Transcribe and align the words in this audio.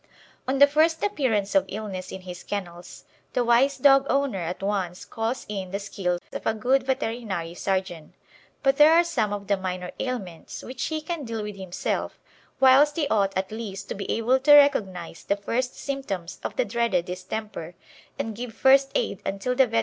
On 0.47 0.57
the 0.57 0.65
first 0.65 1.03
appearance 1.03 1.53
of 1.53 1.63
illness 1.67 2.11
in 2.11 2.21
his 2.21 2.41
kennels 2.41 3.05
the 3.33 3.43
wise 3.45 3.77
dog 3.77 4.07
owner 4.09 4.39
at 4.39 4.63
once 4.63 5.05
calls 5.05 5.45
in 5.47 5.69
the 5.69 5.77
skill 5.77 6.17
of 6.33 6.41
a 6.43 6.55
good 6.55 6.81
veterinary 6.81 7.53
surgeon, 7.53 8.15
but 8.63 8.77
there 8.77 8.93
are 8.95 9.03
some 9.03 9.31
of 9.31 9.45
the 9.45 9.57
minor 9.57 9.91
ailments 9.99 10.63
which 10.63 10.85
he 10.87 11.01
can 11.01 11.23
deal 11.23 11.43
with 11.43 11.55
himself 11.55 12.17
whilst 12.59 12.95
he 12.95 13.07
ought 13.09 13.37
at 13.37 13.51
least 13.51 13.89
to 13.89 13.93
be 13.93 14.09
able 14.11 14.39
to 14.39 14.55
recognise 14.55 15.23
the 15.23 15.37
first 15.37 15.75
symptoms 15.75 16.39
of 16.43 16.55
the 16.55 16.65
dreaded 16.65 17.05
Distemper 17.05 17.75
and 18.17 18.35
give 18.35 18.55
first 18.55 18.89
aid 18.95 19.21
until 19.23 19.53
the 19.53 19.67
vet. 19.67 19.79